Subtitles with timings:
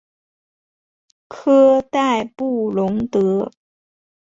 [1.27, 3.51] 科代布龙德。